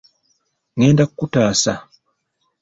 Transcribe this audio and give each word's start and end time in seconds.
Ngenda 0.77 1.03
ku 1.17 1.25
taasa! 1.33 1.73